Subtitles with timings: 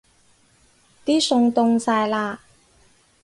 [1.05, 2.39] 啲餸凍晒喇